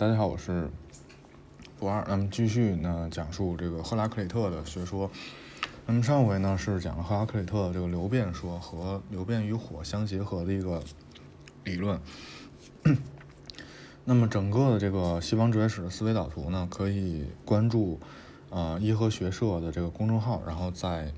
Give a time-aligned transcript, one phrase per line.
[0.00, 0.70] 大家好，我是
[1.78, 2.02] 不二。
[2.08, 5.10] 那么继续呢，讲述这个赫拉克里特的学说。
[5.84, 10.82] 那么上回呢是讲了赫拉克里特的这个流变说和流变与火相结合的一个
[11.64, 12.00] 理论。
[14.06, 18.00] 那么整个的这个西方哲学史的思维导图呢，可以关注
[18.48, 21.12] 啊伊和学社的这个公众号，然后在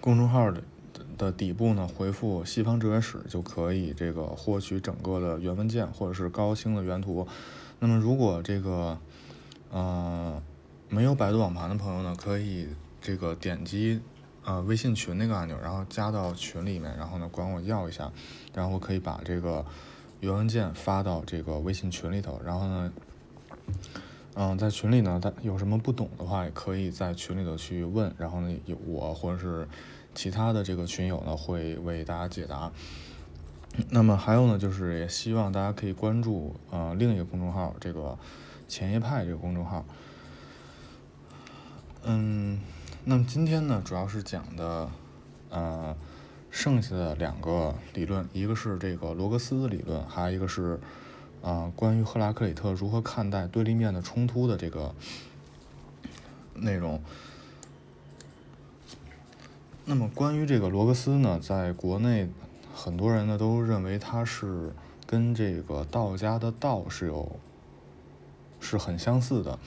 [0.00, 0.62] 公众号的
[1.16, 7.26] 的底部呢回复“西方哲学史”就可以这个获取整个的原文件或者是高清的原图。
[7.80, 8.98] 那么如果这个
[9.70, 10.42] 呃。
[10.90, 12.68] 没有百度网盘的朋友呢，可以
[13.00, 14.00] 这个点击
[14.44, 18.12] 呃微信群那个按钮，然后加到群里面，然后呢管我要一下，
[18.54, 19.64] 然后可以把这个
[20.20, 22.40] 原文件发到这个微信群里头。
[22.44, 22.92] 然后呢，
[24.34, 29.66] 嗯，在群里呢，他有什么不懂的话，也可以在群里头去问，然后呢，有我或者是
[30.14, 32.70] 其他的这个群友呢，会为大家解答。
[33.90, 38.16] 那么还有呢，就是也希望大家可以关注呃另一个公众号，这个
[38.68, 39.84] 前夜派这个公众号。
[42.04, 42.60] 嗯，
[43.04, 44.88] 那么今天呢，主要是讲的，
[45.50, 45.96] 呃，
[46.50, 50.78] 剩下的两个理论，一个是这个罗格斯理论，还有一个是，
[51.42, 54.94] 啊，关于赫拉克里特如何看待对立面的冲突的这个
[56.54, 57.02] 内容。
[59.86, 62.28] 那么关于这个罗格斯呢，在国内
[62.74, 64.72] 很多人呢都认为他是
[65.06, 67.36] 跟这个道家的道是有
[68.60, 69.58] 是很相似的。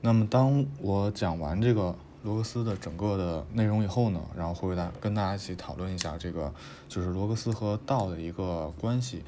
[0.00, 6.54] 那么，当我讲完这个罗格斯的整个的内容以后呢，然后会大跟大家一起讨论一下这个
[6.88, 9.24] 就是罗格斯和道的一个关系。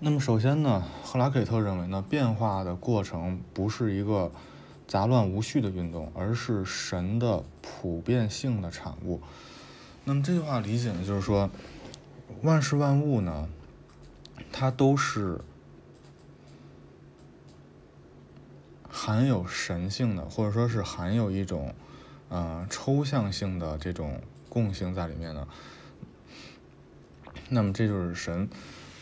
[0.00, 4.32] 那么，首先呢，赫拉克里特认为呢，变化的过程不是一个
[4.88, 9.20] 杂乱无序的运动，而是神的普遍性的产物。
[10.04, 11.48] 那么这句话理解呢，就是说，
[12.42, 13.48] 万事万物呢，
[14.50, 15.40] 它都是。
[18.90, 21.72] 含有神性的，或者说是含有一种，
[22.30, 25.46] 呃，抽象性的这种共性在里面的。
[27.48, 28.48] 那么这就是神，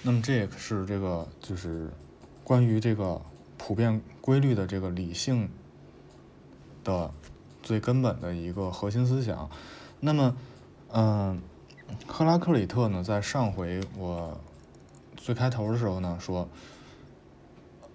[0.02, 1.88] 那么这也是这个就是
[2.44, 3.22] 关于这个
[3.56, 5.48] 普遍规律的这个理性
[6.86, 7.12] 的
[7.62, 9.50] 最根本的一个核心思想。
[10.00, 10.36] 那么，
[10.92, 11.42] 嗯，
[12.06, 14.40] 赫拉克里特呢，在上回我
[15.16, 16.48] 最开头的时候呢说。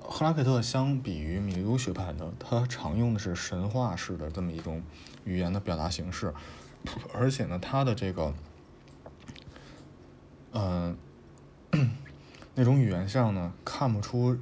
[0.03, 4.83] 赫拉克特相比于米利都学派呢，他常用的是神话式的这么一种
[5.23, 6.33] 语言的表达形式，
[7.13, 8.33] 而且呢，他的这个，
[10.51, 10.97] 嗯，
[12.55, 14.37] 那种语言上呢，看不出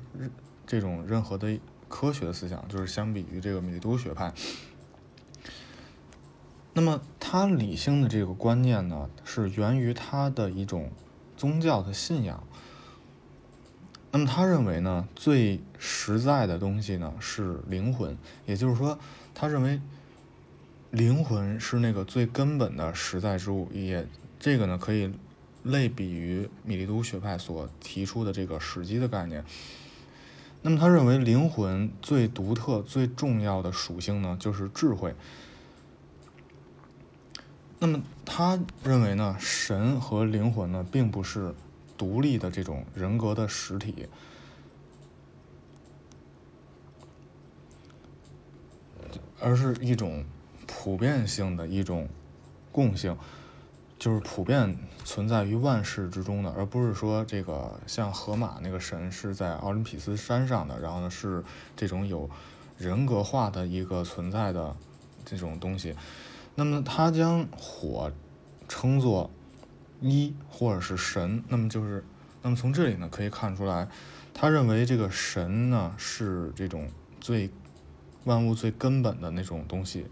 [0.66, 1.60] 这种任何的
[1.90, 4.32] 科学的思想，就是相比于这个米利都学派，
[6.74, 10.92] 那么他理性的这个观念呢，是源于他的一种
[11.36, 12.42] 宗教的信仰。
[14.12, 18.98] 那么他认为呢，最实在的东西呢是灵魂，也就是说，
[19.36, 19.82] 他认为
[20.90, 24.08] 灵魂是那个最根本的实在之物，也
[24.40, 25.14] 这个呢可以
[25.64, 29.44] 类比于米利都学派所提出的这个时机的概念。
[30.62, 35.16] 那么他认为灵魂最独特、最重要的属性呢就是智慧。
[37.80, 41.56] 那么他认为呢，神和灵魂呢并不是。
[41.98, 44.08] 独立的这种人格的实体，
[49.42, 50.24] 而是一种
[50.66, 52.08] 普遍性的一种
[52.72, 53.18] 共性，
[54.00, 61.44] 就是普遍存在于万事之中的，而不是说这个像河马那个神是在奥林匹斯山上的，然后呢是
[61.76, 62.28] 这种有
[62.78, 64.76] 人格化的一个存在的
[65.24, 65.94] 这种东西。
[66.56, 68.12] 那么，他将火
[68.68, 69.30] 称作。
[70.02, 72.06] 一或者是神，那么就是，
[72.42, 73.86] 那么从这里呢可以看出来，
[74.34, 76.88] 他认为这个神呢是这种
[77.20, 77.50] 最
[78.24, 80.06] 万物最根本的那种东西。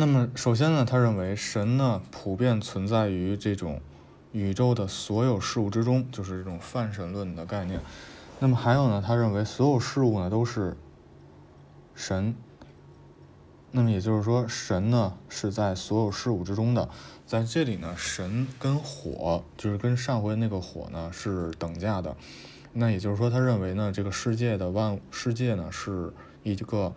[0.00, 3.80] 那么首先呢，他认为神呢普遍存在于这种
[4.30, 7.80] 宇宙的所有事物之中，就是这种泛神论的概念。
[8.38, 10.76] 那么还有呢，他认为所有事物呢都是
[11.96, 12.32] 神。
[13.72, 16.88] 那么也就是说，神呢是在所有事物之中的，
[17.26, 22.16] 在这里呢，神跟火就是跟上回那个火呢是等价的。
[22.72, 26.12] 那也就是说，他认为呢，这个世界的万物世界呢是
[26.44, 26.92] 一个，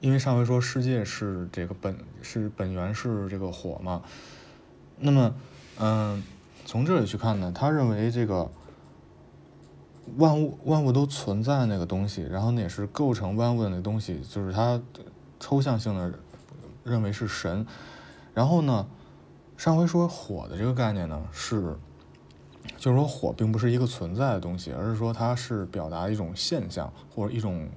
[0.00, 4.02] 因为上回说世界是这个本是本源是这个火嘛。
[4.98, 5.34] 那么，
[5.78, 6.22] 嗯，
[6.64, 8.50] 从这里去看呢，他认为这个。
[10.16, 14.80] 万物万物都存在那个东西，然后那也是构成万物的那个东西，就是他
[15.38, 16.12] 抽象性的
[16.82, 17.64] 认为是神。
[18.34, 18.88] 然后呢，
[19.56, 21.76] 上回说火的这个概念呢，是，
[22.76, 27.68] 就是说火并不是一个存在的东西，而是说它是表达一种现象或者一种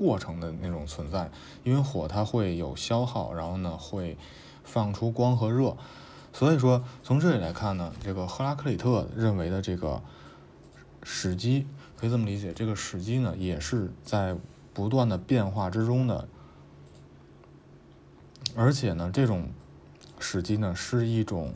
[0.00, 1.30] 过程的那种存在。
[1.62, 4.16] 因为火它会有消耗，然后呢会
[4.64, 5.76] 放出光和热，
[6.32, 10.02] 所以说从这里来看呢，这个赫拉克里特认为的这个
[11.02, 11.66] 时机
[11.98, 14.34] 可以这么理解，这个时机呢也是在
[14.72, 16.26] 不断的变化之中的，
[18.56, 19.50] 而且呢这种。
[20.22, 21.54] 时机呢是一种，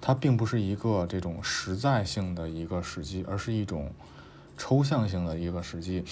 [0.00, 3.92] 它并不是一个这种实在性的一个时机，而是一种
[4.58, 6.04] 抽象性的一个时机。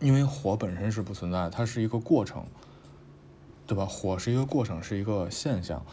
[0.00, 2.44] 因为火本身是不存在，它是一个过程，
[3.66, 3.84] 对吧？
[3.86, 5.84] 火是一个过程，是一个现象。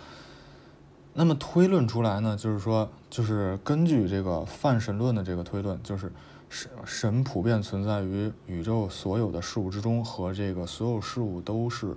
[1.14, 6.12] 那么推论出来呢，就是说，就是根据这个泛神论的这个推论，就是
[6.50, 11.96] 神神普遍存在于宇宙所有的事物之中，和这个所有事物都是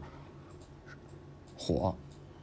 [1.57, 1.95] 火。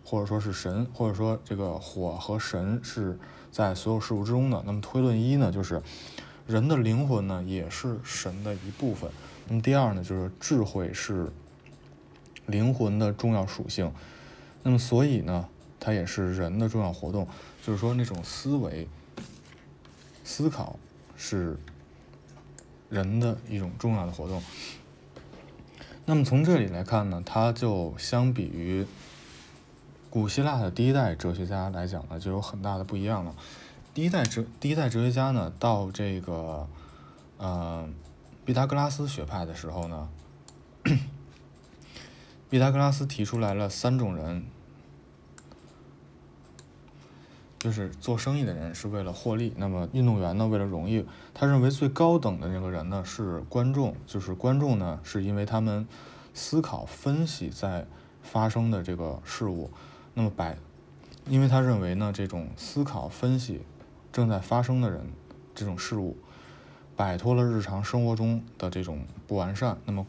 [0.07, 3.17] 或者说是神，或者说这个火和神是
[3.49, 4.61] 在所有事物之中的。
[4.63, 5.81] 那么推论一呢，就是
[6.45, 9.09] 人的灵魂呢也是神的一部分。
[9.47, 11.31] 那么第二呢，就是智慧是
[12.45, 13.91] 灵魂的重要属性。
[14.63, 15.47] 那么所以呢，
[15.79, 17.27] 它也是人的重要活动。
[17.63, 18.87] 就是说那种思维、
[20.23, 20.77] 思考
[21.17, 21.57] 是
[22.89, 24.41] 人的一种重要的活动。
[26.05, 28.85] 那么从这里来看呢，它就相比于。
[30.07, 33.35] 古希腊的第一代哲学家来讲呢，就有很大的不一样了。
[33.93, 36.65] 第一代哲第一代哲学家呢，到这个，
[37.37, 37.89] 呃，
[38.45, 40.07] 毕达哥拉斯学派的时候呢，
[42.47, 44.45] 毕达哥拉斯提出来了三种人，
[47.57, 51.03] 就是做生意的人是为了获利，那么运动员呢为了荣誉。
[51.33, 55.87] 他认为最高等的那个人呢是观众，就是观众呢是因为他们
[56.35, 57.87] 思考分析在
[58.21, 59.71] 发生的这个事物。
[60.13, 60.55] 那么摆，
[61.27, 63.63] 因为他认为呢，这种思考分析
[64.13, 65.11] 正在发生的人，
[65.55, 66.15] 这种事物，
[66.95, 69.77] 摆脱了日常生活中的这种不完善。
[69.85, 70.05] 那么，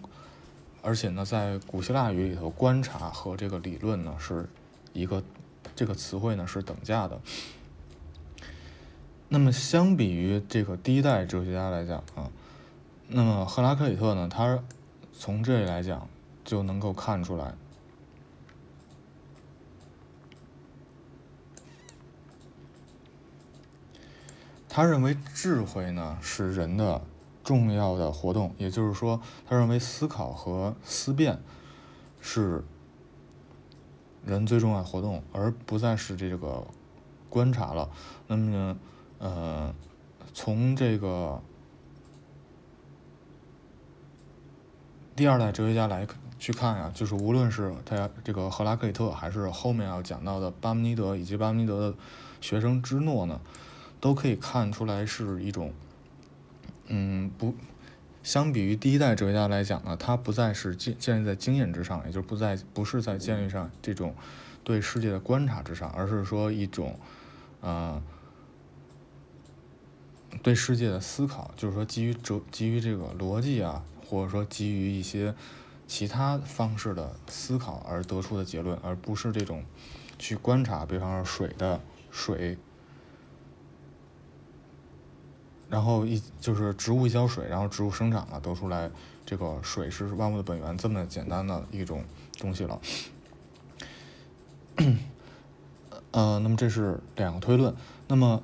[0.82, 4.48] 而且呢，在古希腊语里头，观察和这个理论呢，是
[4.92, 5.22] 一个
[5.74, 7.20] 这个词汇呢是等价的。
[9.28, 12.30] 那么，相比于这个第一代哲学家来讲啊，
[13.08, 14.58] 那么赫拉克里特呢，他
[15.12, 16.08] 从这里来讲
[16.44, 17.54] 就能够看出来。
[24.76, 27.00] 他认为智慧呢是人的
[27.42, 29.18] 重要的活动，也就是说，
[29.48, 31.40] 他认为思考和思辨
[32.20, 32.62] 是
[34.22, 36.66] 人最重要的活动，而不再是这个
[37.30, 37.88] 观察了。
[38.26, 38.76] 那么呢，
[39.18, 39.74] 呃，
[40.34, 41.40] 从这个
[45.16, 46.06] 第二代哲学家来
[46.38, 51.96] 去看呀，就是无论是他这个赫拉克利特，还是后面要讲到的巴门尼德以及巴门尼德的
[52.42, 53.40] 学生芝诺呢。
[54.00, 55.72] 都可以看出来是一种，
[56.86, 57.54] 嗯，不，
[58.22, 64.14] 相比于第一代哲学家来讲呢，它不再是建建立在经验之上，也就不在不是在建立上这种
[64.62, 66.98] 对世界的观察之上，而是说一种，
[67.60, 68.02] 呃，
[70.42, 75.34] 对世界的思考，就是说基于哲基于这个逻辑啊，或者说基于一些
[75.86, 79.64] 其他方式的思考而得出的结论，而不是这种
[80.18, 82.58] 去观察，比方说水的水。
[85.68, 88.90] 然后一就是植物一浇水，然后植物生长了，得出来
[89.24, 92.04] 这个水是万物的本源，这么简单的一种
[92.38, 92.80] 东西了。
[96.12, 97.74] 呃，那么这是两个推论。
[98.08, 98.42] 那么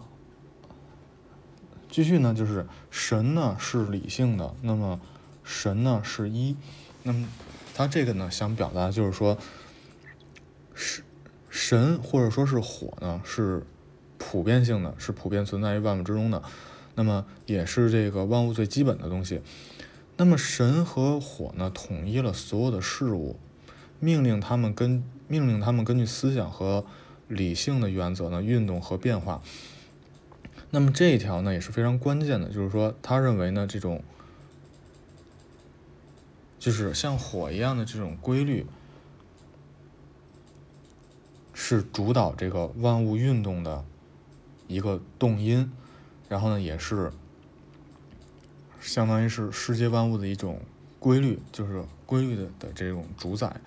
[1.88, 5.00] 继续呢，就是神呢是理性的，那么
[5.44, 6.56] 神呢是一。
[7.04, 7.28] 那么
[7.74, 9.38] 他这个呢想表达就是说，
[10.74, 11.04] 神
[11.48, 13.64] 神或者说是火呢是
[14.18, 16.42] 普遍性的，是普遍存在于万物之中的。
[16.94, 19.40] 那么也是这个万物最基本的东西。
[20.18, 23.36] 那么神和火呢，统一了所有的事物，
[23.98, 26.84] 命令他们根命令他们根据思想和
[27.28, 29.42] 理性的原则呢运动和变化。
[30.70, 34.04] 那么这一条呢也是非常关键的，就是说他认为呢这种
[36.58, 38.66] 就是像火一样的这种规律，
[41.54, 43.84] 是主导这个万物运动的
[44.68, 45.72] 一个动因。
[46.32, 47.12] 然后呢，也是
[48.80, 50.62] 相当于是世界万物的一种
[50.98, 53.60] 规律，就是规律的的这种主宰。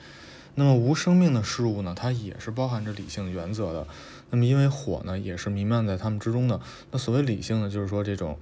[0.56, 3.88] 那么无生命的事物呢，它也是包含着理性原则的。
[4.32, 6.60] 那么因为火呢，也是弥漫在它们之中的。
[6.90, 8.40] 那所谓理性呢，就是说这种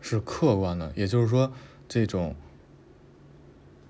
[0.00, 1.52] 是客观的，也就是说
[1.88, 2.36] 这种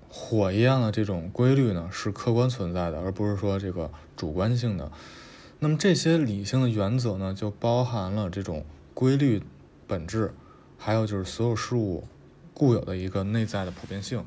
[0.09, 4.91] 火一样的这种规律呢是客观存在的，而不是说这个主观性的。
[5.63, 9.41] 那么这些理性的原则呢，就包含了这种规律
[9.87, 10.33] 本质，
[10.77, 12.05] 还有就是所有事物
[12.53, 14.25] 固有的一个内在的普遍性。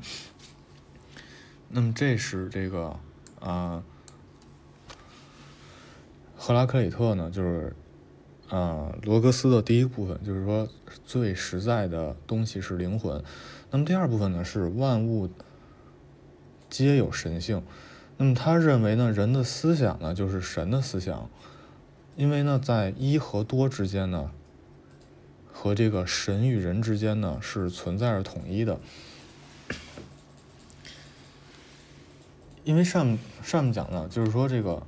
[1.69, 2.99] 那么这是这个
[3.39, 3.83] 啊，
[6.35, 7.75] 赫拉克里特呢，就是
[8.49, 10.67] 啊罗格斯的第一部分，就是说
[11.05, 13.23] 最实在的东西是灵魂。
[13.69, 15.29] 那么第二部分呢是万物
[16.67, 17.61] 皆有神性。
[18.19, 21.29] 那么他认为呢，人的思想呢就是神的思想，
[22.15, 24.31] 因为呢在一和多之间呢，
[25.53, 28.79] 和这个神与人之间呢是存在着统一的。
[32.63, 34.81] 因为上上面讲呢，就是说这个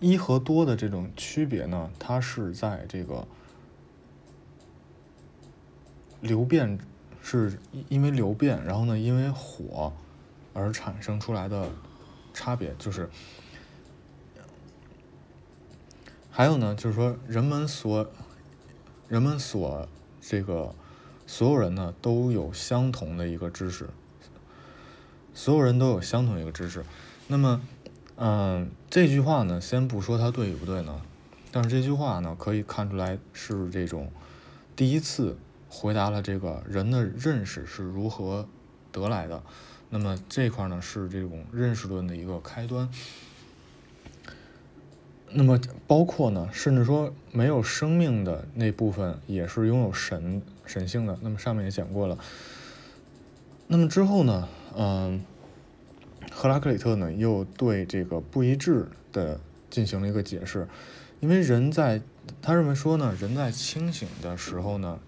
[0.00, 3.28] 一和多的这种区别呢，它是在这个
[6.22, 6.78] 流变，
[7.22, 7.58] 是
[7.90, 9.92] 因为流变，然后呢因为火。
[10.52, 11.70] 而产生出来的
[12.32, 13.08] 差别就是，
[16.30, 18.10] 还有呢，就是说人们所
[19.08, 19.88] 人们所
[20.20, 20.74] 这个
[21.26, 23.88] 所有人呢都有相同的一个知识，
[25.34, 26.84] 所有人都有相同一个知识。
[27.26, 27.60] 那么，
[28.16, 31.00] 嗯，这句话呢，先不说它对与不对呢，
[31.52, 34.10] 但是这句话呢，可以看出来是这种
[34.74, 35.36] 第一次
[35.68, 38.48] 回答了这个人的认识是如何
[38.90, 39.42] 得来的。
[39.90, 42.88] 那么这块呢是这种认识论的一个开端。
[45.32, 51.18] 那么包括呢，甚至说没有生命的那部分也是拥有神神性的。
[51.22, 52.18] 那么上面也讲过了。
[53.68, 55.24] 那么之后呢，嗯，
[56.32, 60.66] 赫拉克里特呢又对这个不一致的进行了一个解释，
[61.20, 62.02] 因为人在
[62.42, 64.98] 他认为说呢，人在清醒的时候呢，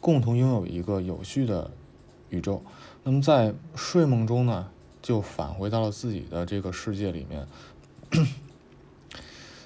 [0.00, 1.72] 共同拥有一个有序的
[2.30, 2.64] 宇宙。
[3.04, 4.68] 那么在睡梦中呢，
[5.00, 7.46] 就返回到了自己的这个世界里面。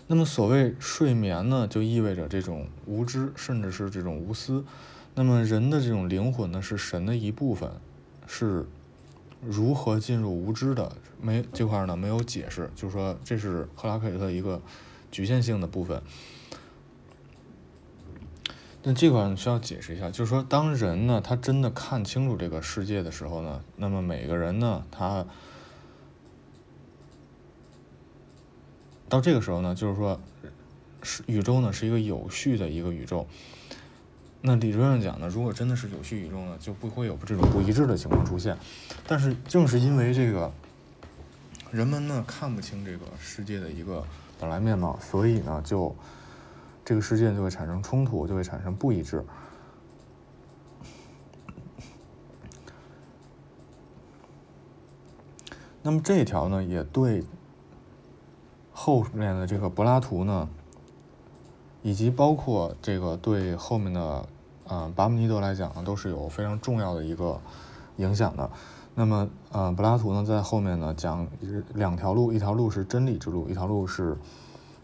[0.08, 4.64] 那么所谓睡眠呢，就意味着这种无知，甚至是这种无私。
[5.14, 7.70] 那么人的这种灵魂呢，是神的一部分，
[8.26, 8.66] 是
[9.40, 10.92] 如何进入无知的？
[11.20, 14.60] 没这块呢没有解释，就是说这是赫拉克利特一个
[15.10, 16.02] 局限性的部分。
[18.84, 25.24] 那这块需要解释一下，就是说，当人呢，他真的看清楚这个世界的时候呢，那么每个人呢，他
[29.08, 30.20] 到这个时候呢，就是说，
[31.00, 33.28] 是宇宙呢是一个有序的一个宇宙。
[34.40, 38.58] 那理论上讲呢，如果真的是有序宇宙呢，就不会有这种不一致的情况出现。
[39.06, 40.52] 但是正是因为这个
[41.70, 44.04] 人们呢看不清这个世界的一个
[44.40, 45.94] 本来面貌，所以呢就。
[46.84, 49.24] 这个事件就会产生冲突，就会产生不一致。
[55.82, 57.24] 那么这一条呢，也对
[58.72, 60.48] 后面的这个柏拉图呢，
[61.82, 64.28] 以及包括这个对后面的
[64.66, 67.40] 啊巴门尼德来讲呢，都是有非常重要的一个
[67.96, 68.48] 影响的。
[68.94, 71.26] 那么，呃，柏拉图呢，在后面呢讲
[71.74, 74.16] 两条路，一条路是真理之路，一条路是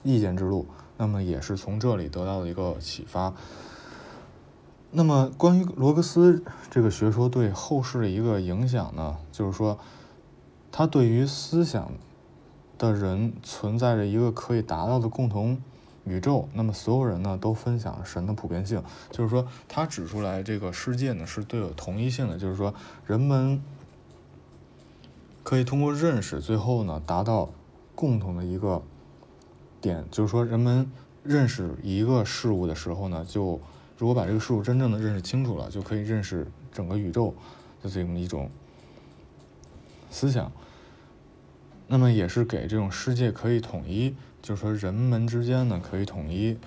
[0.03, 0.67] 意见之路。
[1.01, 3.33] 那么也是从这里得到的一个启发。
[4.91, 9.79] 那么关于罗格斯这个学说对后世的一个影响呢，就是说，
[10.73, 11.93] 他对于思想
[12.79, 15.63] 的人存在着一个可以达到的共同
[16.05, 16.49] 宇宙。
[16.53, 22.75] 那么所有人呢都分享神的普遍性，就是说他指出来这个世界呢是都有同一性的，就是说
[23.07, 23.63] 人们
[25.45, 27.51] 可以通过认识，最后呢达到
[27.95, 28.83] 共同的一个。
[29.81, 30.91] 点就是说，人们
[31.23, 33.61] 认识一个事物的时候呢，就
[33.97, 37.35] 如果把这个事物真正的认识清楚了，就可以认识整个宇宙
[37.83, 38.51] 的这么一种
[40.11, 40.51] 思想。
[41.87, 46.59] 那么也是给这种世界可以统一，就是说人们之间呢可以统一，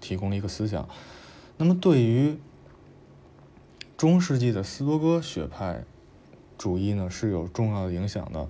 [0.00, 0.88] 提供了一个思想。
[1.56, 2.38] 那么对于
[3.96, 5.84] 中世纪的斯多哥学派
[6.56, 8.48] 主义呢，是有重要的影响的。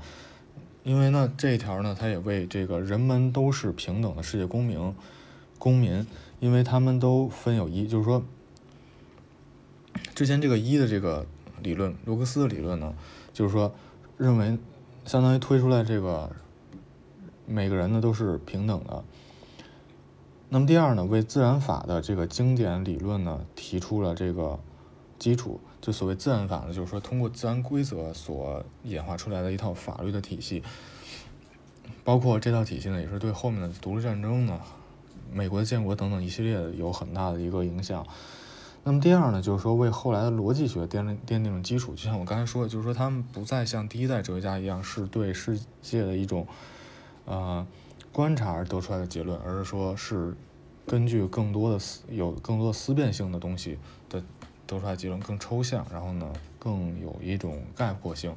[0.86, 4.94] 因为呢，这一条呢，它也为这个人们都是平等的世界公民，
[5.58, 6.06] 公民，
[6.38, 8.22] 因为他们都分有一，就是说，
[10.14, 11.26] 之前这个一的这个
[11.60, 12.94] 理论，卢格斯的理论呢，
[13.32, 13.74] 就是说，
[14.16, 14.56] 认为
[15.04, 16.30] 相当于推出来这个
[17.46, 19.02] 每个人呢都是平等的。
[20.50, 24.60] 那么第二呢，为自然法的这个经典理论呢提出了这个
[25.18, 25.58] 基础。
[25.86, 30.60] 就所谓自然法呢，就是说通过自然规则所演化出来的一套法律的体系，
[32.02, 34.60] 包括这套体系呢，也是对后面的独立战争呢、
[35.32, 38.04] 美国的建国等等一系列的有很大的一个影响。
[38.82, 41.94] 那么第二呢，就是说为后来的逻辑学奠定奠定了基础。
[41.94, 46.48] 就像我刚才说的，就是说他们不再像第一代哲学家一样，是对世界的一种
[47.26, 47.64] 呃
[48.10, 50.34] 观察而得出来的结论，而是说是
[50.84, 53.78] 根据更多的思有更多思辨性的东西
[54.08, 54.20] 的
[54.66, 58.34] 得出来结论更抽象，然后呢更有一种概括性。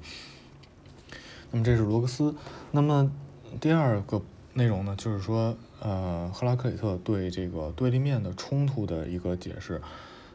[1.51, 2.35] 那么这是罗格斯。
[2.71, 3.11] 那么
[3.59, 4.21] 第二个
[4.53, 9.81] 内容呢，就是说呃赫拉克里特对这个对立面的冲突的一个解释。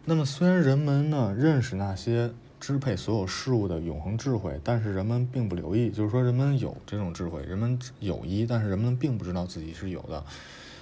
[0.07, 10.23] 那么，虽然人们呢认识那些支配所有事物的永恒智慧，但是人们并不留意，就是说人们有这种智慧，人们有一，但是人们并不知道自己是有的。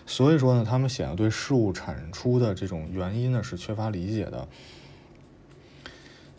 [0.07, 4.49] 所以说呢，他们想要对事物产出的这种原因呢是缺乏理解的。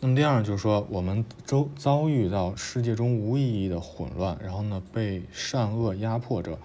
[0.04, 6.58] 那么第二就是说，我们周遭遇到世界中无意义的混乱，然后呢被善恶压迫着。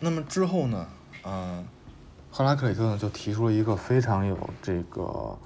[0.00, 0.88] 那么之后呢？
[1.22, 1.64] 嗯，
[2.32, 5.38] 赫拉克里特呢就提出了一个非常有这个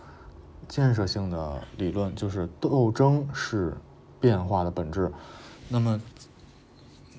[0.67, 3.77] 建设性的理论，就是斗争是
[4.19, 5.13] 变化的本质。
[5.69, 6.01] 那么，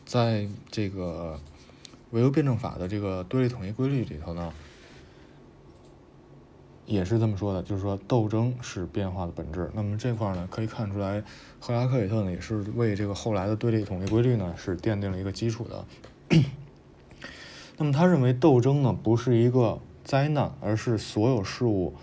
[0.04, 1.40] 在这个
[2.10, 4.52] 唯物辩证法的这个对立统一规律里头呢，
[6.86, 9.72] 也是这么说的，就是说斗争是变化的本质。
[9.74, 11.24] 那么这块呢可以看出来，
[11.60, 15.86] 赫拉克里特呢也是为这个后来的对立统一规律呢是奠定了一个基础的。
[17.78, 21.96] 那么他认为斗争呢不是一个灾难，而是所有事物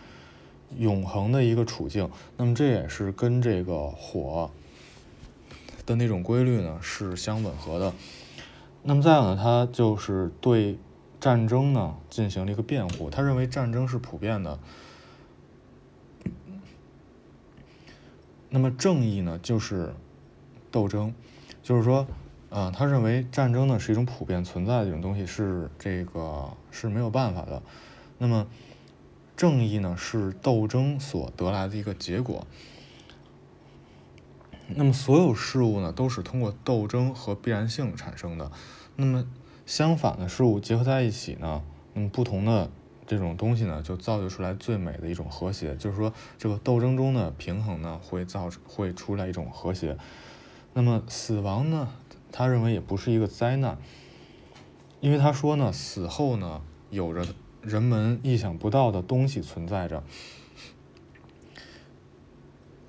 [0.78, 2.10] 永恒的一个处境。
[2.36, 4.50] 那么这也是跟这个火
[5.86, 7.92] 的那种规律呢是相吻合的。
[8.82, 10.78] 那么再有呢，他就是对
[11.20, 13.10] 战争呢进行了一个辩护。
[13.10, 14.58] 他认为战争是普遍的。
[18.48, 19.94] 那么正义呢就是
[20.70, 21.14] 斗争，
[21.62, 22.06] 就是说。
[22.50, 27.62] 啊，他认为战争呢是一种普遍存在的一种东西，是这个是没有办法的。
[28.18, 28.44] 那么，
[29.36, 32.44] 正义呢是斗争所得来的一个结果。
[34.66, 38.50] 那么，所有事物呢都是通过斗争和必然性产生的。
[38.96, 39.24] 那么，
[39.70, 41.62] 相反的事物结合在一起呢，
[41.94, 42.68] 那么不同的
[43.06, 45.76] 这种东西呢就造就出来最美的一种和谐。
[45.76, 49.96] 就是说，这个斗争中的平衡呢会造会出来一种和谐。
[50.74, 51.88] 那么，死亡呢？
[52.32, 53.78] 他认为也不是一个灾难，
[54.98, 57.24] 因为他说呢，死后呢，有着
[57.62, 60.02] 人们意想不到的东西存在着。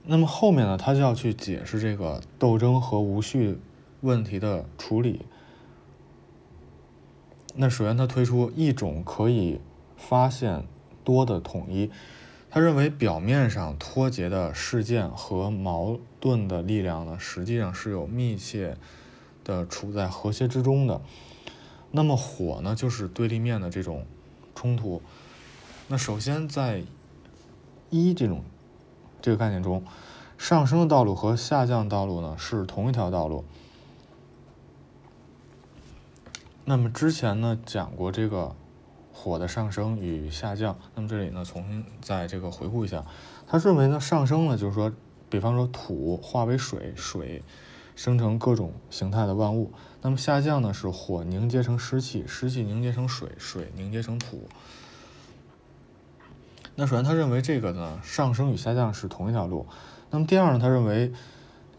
[0.06, 3.60] 那么后面呢，他就要去解释这个斗争和无序
[4.00, 5.28] 问题的处理。
[7.56, 9.60] 那首先，他推出一种可以
[9.98, 10.66] 发现
[11.04, 11.92] 多的统一。
[12.50, 18.78] 他认为表面上脱节的事件和矛盾的力量呢，实际上是有密切。
[19.44, 21.02] 的处在和谐之中的，
[21.90, 24.06] 那么火呢，就是对立面的这种
[24.54, 25.02] 冲突。
[25.88, 26.84] 那首先在
[27.90, 28.44] 一这种
[29.20, 29.84] 这个概念中，
[30.38, 33.44] 上升的道路和下降道路呢是同一条道路。
[36.66, 38.56] 那么之前呢讲过这个
[39.14, 43.04] 火的上升与下降，那么这里呢重新再这个回顾一下，
[43.48, 44.92] 他认为呢上升呢就是说，
[45.30, 47.44] 比方说土化为水，水。
[47.94, 49.74] 生成各种形态的万物。
[50.02, 50.74] 那么下降呢？
[50.74, 54.48] 是火凝结成湿气，湿气凝结成水，水凝结成土。
[56.74, 59.68] 那首先他认为这个呢，上升与下降是同一条路。
[60.10, 61.12] 那么第二呢，他认为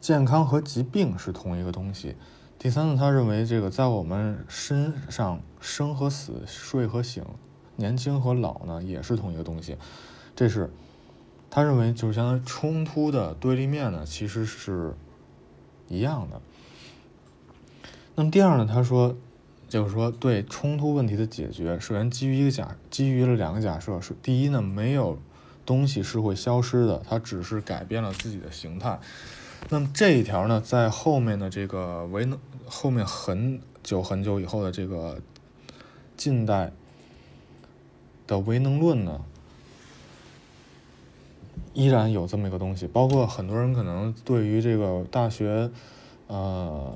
[0.01, 2.14] 健康和疾病是同一个东西。
[2.62, 7.25] 第三呢，他认为这个在我们身上生和死、睡和醒、
[7.75, 9.77] 年轻和老呢，也是同一个东西。
[10.37, 10.70] 这是
[11.51, 14.94] 他认为就是相当于冲突的对立面呢，其实是。
[15.88, 16.40] 一样的。
[18.14, 18.66] 那么第二呢？
[18.66, 19.14] 他说，
[19.68, 24.01] 就是说对冲突问题的解决，首先基于一个假，基于了两个假设。
[24.01, 25.18] 是第一呢，没有
[25.66, 29.01] 东西是会消失的，它只是改变了自己的形态。
[29.68, 35.20] 那么这一条呢，在后面的这个唯能后面很久很久以后的这个
[36.16, 36.72] 近代
[38.27, 39.25] 的唯能论呢。
[41.75, 45.70] 依然有这么一个东西，包括很多人可能对于这个大学，
[46.27, 46.94] 呃，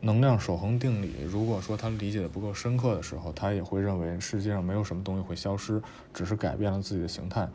[0.00, 5.82] 能量守恒定理，如果说他理解的不够深刻的时候，他也会认为世界上没有什么东西会消失，
[6.14, 7.46] 只是改变了自己的形态。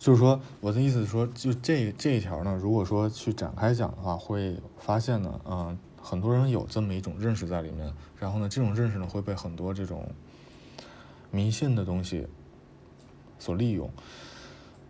[0.00, 10.10] 就是说，我的意思是说，就这这一条呢，如果说去展开讲的话，会发现呢，嗯，很多人有这么一种认识在里面，然后呢，这种认识呢会被很多这种。
[11.32, 12.26] 迷信的东西
[13.38, 13.88] 所利用，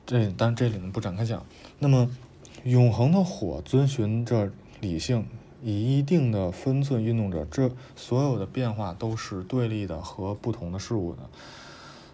[0.07, 1.45] 这但这里呢不展开讲。
[1.79, 2.09] 那么，
[2.65, 5.27] 永恒的火遵循着理性，
[5.63, 11.29] 以一定的分寸运动着，这所有的变化都是对立的和不同的事物的。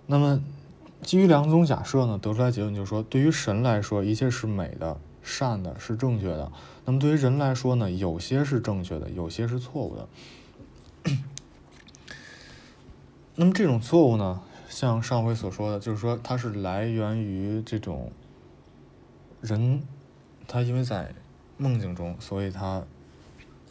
[0.07, 0.43] 那么，
[1.03, 6.51] 基于两种假设呢，得出来结论就是说，对于神来说，一切是美的、善的，是正确的。
[6.85, 10.09] 那么对于人来说呢，有些是正确的，有些是错误的。
[13.35, 18.11] 那么这种错误呢，像上回所说的，就是说它是来源于这种
[19.41, 19.83] 人，
[20.49, 21.15] 他因为在
[21.57, 22.83] 梦境中，所以他。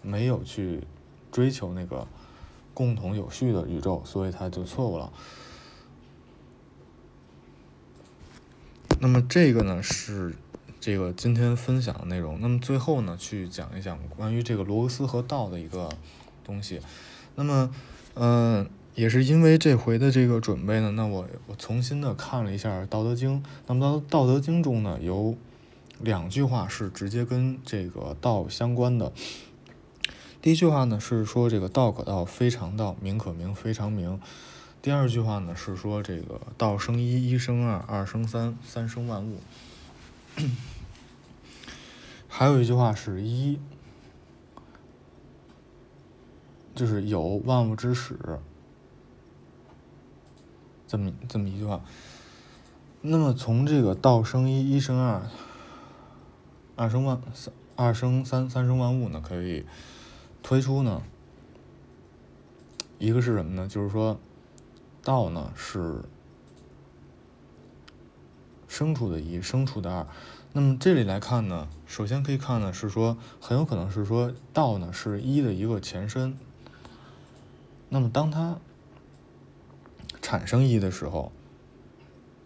[0.08, 0.84] 没有去
[1.32, 2.08] 追求那个
[2.76, 5.12] 共同有序的宇宙，所以他就错误了。
[9.00, 10.34] 那么这个呢是
[10.80, 12.40] 这个今天分享的内容。
[12.42, 15.90] 那么最后呢去讲一讲关于这个罗斯和道的一个
[16.44, 16.80] 东西。
[17.36, 17.70] 那么，
[18.16, 23.44] 嗯，也是因为这回的这个准备呢，那我我重新的看了一下《道德经》。
[23.68, 25.36] 那么到《道德经》中呢有
[26.00, 29.12] 两句话是直接跟这个道相关的。
[30.42, 34.20] 第一句话呢是说这个道可道非常道，名可名非常名。
[34.86, 39.40] 第二句话呢是说这个道生一，一生二，二生三，三生万物。
[42.30, 43.60] 还有一句话是一，
[46.76, 48.16] 就是有万物之始，
[50.86, 51.82] 这么这么一句话。
[53.02, 55.28] 那么从这个道生一，一生二，
[56.76, 59.66] 二生万三，二生三，三生万物呢，可以。
[60.44, 61.02] 推出呢，
[63.00, 63.68] 一个是什么呢？
[63.68, 64.20] 就是说，
[65.06, 66.04] 道呢是
[68.68, 70.06] 生出的一，生出的二。
[70.52, 76.38] 那么这里来看呢，首先可以看呢是说，很有可能是说道呢是一的一个前身。
[77.88, 78.58] 那么当它
[80.22, 81.32] 产生一的时候，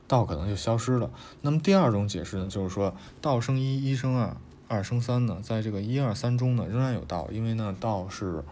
[0.08, 1.10] 道可能就消失了。
[1.41, 4.38] 那么第二种解释呢，就是说道生一，一生二。
[4.67, 8.43] 二生三呢，在这个一二三中呢，仍然有道，因为呢，道是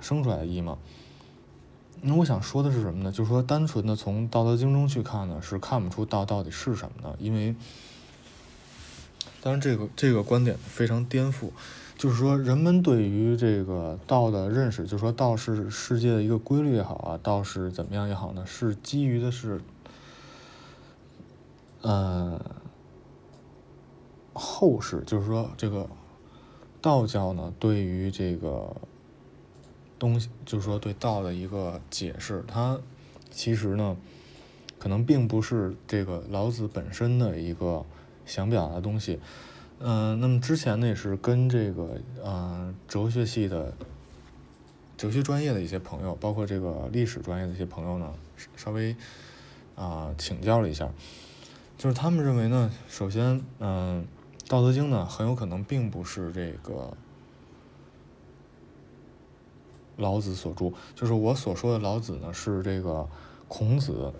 [0.00, 0.78] 生出来的一嘛。
[2.02, 3.10] 那我想说的是什么呢？
[3.10, 7.54] 就是说，单纯的从《道德经》中去看呢，是看不出道到底是什么的，因为，
[9.40, 11.50] 当然这个这个观点非常颠覆，
[11.96, 19.60] 就是说，人们对于这个道的认识，就是说，道是世界的一个规律也好啊，道是怎么样也好呢，是基于的是，
[21.82, 22.40] 嗯。
[24.34, 25.86] 后世就是说，这个
[26.80, 28.74] 道教呢，对于这个
[30.02, 32.76] 东西，就是说对道的一个解释，它
[33.30, 33.96] 其实呢，
[34.80, 37.86] 可能并不是这个老子本身的一个
[38.26, 39.20] 想表达的东西。
[39.78, 43.72] 嗯，那么之前呢，也是跟这个嗯哲学系的
[44.96, 48.12] 哲学专业的一些朋友，包括这个历史专业的一些朋友呢，
[48.56, 48.96] 稍微
[49.76, 50.90] 啊请教了一下，
[51.78, 54.04] 就是他们认为呢，首先嗯。
[54.48, 56.94] 道德经呢，很有可能并不是这个
[60.02, 60.70] 老子所著。
[60.94, 63.08] 就是我所说的老子呢，是这个
[63.48, 64.12] 孔子，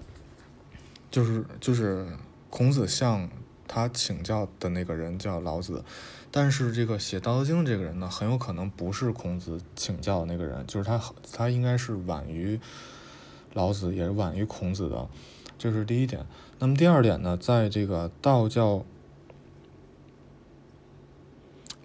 [1.10, 2.06] 就是就是
[2.48, 3.28] 孔子向
[3.68, 5.84] 他请教的那个人叫老子。
[6.30, 10.98] 但是这个写道德经这个人呢，很有可能不是孔子请教的那个人，就是他
[11.30, 12.58] 他应该是晚于
[13.52, 15.06] 老子，也是晚于孔子的。
[15.58, 16.24] 这是第一点。
[16.58, 18.84] 那么第二点呢，在这个道教。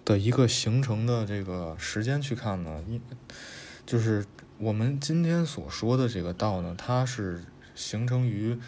[0.04, 2.98] 的一个形成的这个时间去看呢，一
[3.88, 4.26] 就是
[4.58, 7.42] 我们今天所说的这个道呢，它是
[7.74, 8.58] 形成于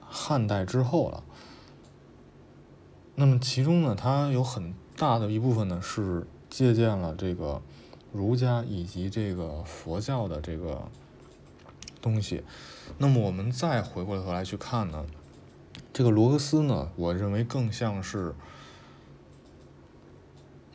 [0.00, 1.24] 汉代之后了。
[3.16, 7.60] 那么其中呢，它有很大的一部分呢是借鉴了这个
[8.12, 10.88] 儒家以及这个佛教的这个
[12.00, 12.44] 东西。
[12.98, 15.04] 那么我们再回过头来去看呢，
[15.92, 18.36] 这个罗格斯呢，我认为更像是。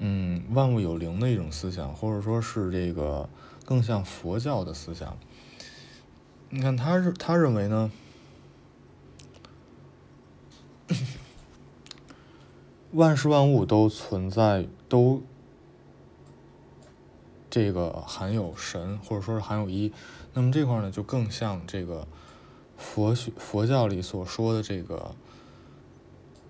[0.02, 3.30] 嗯，万物有灵的一种思想，或者说是这个
[3.66, 5.18] 更像佛教的思想。
[6.50, 7.92] 你看，他是他认为呢，
[12.92, 15.22] 万事万物都存在，都
[17.50, 19.92] 这个含有神，或者说是含有一。
[20.34, 22.08] 那么这块呢，就更像这个
[22.78, 25.14] 佛学佛教里所说的这个。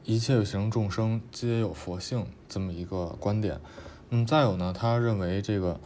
[0.06, 3.60] 一切有形众生皆有佛性，这么一个观点。
[4.10, 5.80] 嗯，再有呢，他认为这个，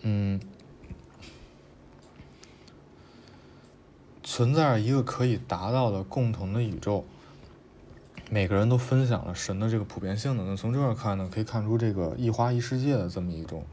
[0.00, 0.40] 嗯，
[4.22, 7.04] 存在一个可以达到的共同的宇宙，
[8.30, 10.44] 每个人都分享了神的这个普遍性的。
[10.44, 13.66] 那从这儿看呢，可以看出这个一花一世界的这么一种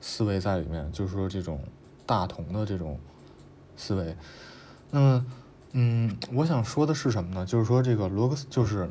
[0.00, 1.60] 思维在里面，就是说这种
[2.04, 2.98] 大同的这种
[3.76, 4.16] 思维。
[4.90, 5.24] 那么。
[5.76, 7.44] 嗯，我想说的是什么呢？
[7.44, 8.88] 就是说，这个罗格斯就是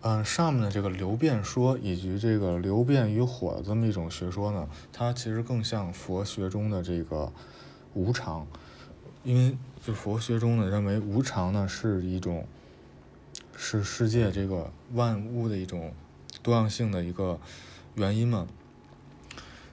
[0.00, 7.32] 嗯，上面的这个流变说以及这个流变与火的这么一种学说呢，它其实更像佛学中的这个
[7.94, 8.44] 无常，
[9.22, 12.44] 因为就佛学中呢认为无常呢是一种
[13.56, 15.92] 是世界这个万物的一种
[16.42, 17.38] 多样性的一个
[17.94, 18.48] 原因嘛。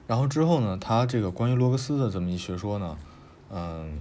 [0.06, 2.96] 然后之后呢，他这个关于罗格斯的这么一学说呢，
[3.50, 3.98] 嗯，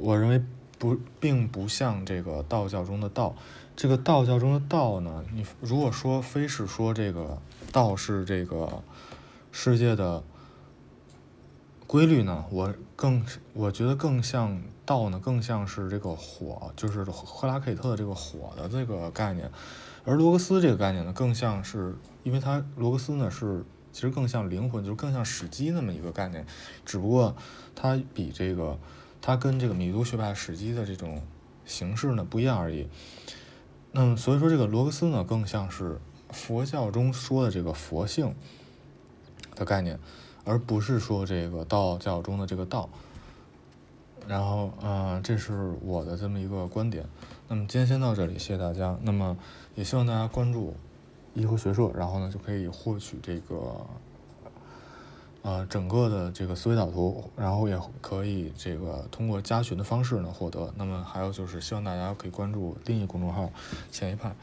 [0.00, 0.42] 我认为
[0.78, 3.34] 不并不像这个道教中的道。
[3.74, 7.38] 这个道教中的道呢，你如果说非是说这个
[7.72, 8.82] 道是这个
[9.50, 10.22] 世界的
[11.86, 13.24] 规律呢，我更
[13.54, 19.50] 我觉得更像道呢，更像是这个火，就是赫拉克特的这个火的这个概念，
[20.04, 26.44] 而罗格斯这个概念呢，更像是，因为它罗格斯呢是其实更像灵魂，就是更像史基那么一个概念，
[26.84, 27.34] 只不过
[27.74, 28.78] 它比这个
[29.22, 31.22] 它跟这个米都学派史记的这种
[31.64, 32.88] 形式呢不一样而已。
[33.92, 38.34] 那么，所以说这个罗格斯呢，更像是佛教中说的这个佛性
[39.54, 39.98] 的概念，
[40.44, 42.88] 而不是说这个道教中的这个道。
[44.26, 47.06] 然后，嗯，这是我的这么一个观点。
[47.48, 48.98] 那么今天先到这里，谢谢大家。
[49.02, 49.36] 那么
[49.74, 50.74] 也希望大家关注
[51.34, 53.86] 颐和学社，然后呢就可以获取这个。
[55.42, 60.72] 呃，整个的这个思维导图，然后也可以这个通过加群的方式呢获得。
[60.76, 63.50] 那么还有就是希望大家可以关注另一公众号
[63.90, 64.34] “前一派”。